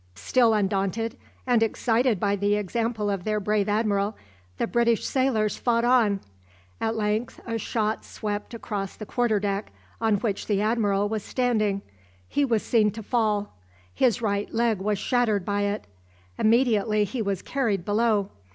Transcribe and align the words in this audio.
Still 0.15 0.55
undaunted, 0.55 1.15
and 1.45 1.61
excited 1.61 2.19
by 2.19 2.35
the 2.35 2.55
example 2.55 3.07
of 3.11 3.23
their 3.23 3.39
brave 3.39 3.69
admiral, 3.69 4.17
the 4.57 4.65
British 4.65 5.05
sailors 5.05 5.57
fought 5.57 5.85
on. 5.85 6.21
At 6.79 6.95
length 6.95 7.39
a 7.45 7.59
shot 7.59 8.03
swept 8.03 8.55
across 8.55 8.95
the 8.95 9.05
quarter 9.05 9.39
deck, 9.39 9.71
on 10.01 10.15
which 10.15 10.47
the 10.47 10.59
admiral 10.59 11.07
was 11.07 11.21
standing. 11.21 11.83
He 12.27 12.43
was 12.43 12.63
seen 12.63 12.89
to 12.93 13.03
fall. 13.03 13.55
His 13.93 14.23
right 14.23 14.51
leg 14.51 14.79
was 14.79 14.97
shattered 14.97 15.45
by 15.45 15.65
it. 15.65 15.85
Immediately 16.39 17.03
he 17.03 17.21
was 17.21 17.43
carried 17.43 17.85
below. 17.85 18.31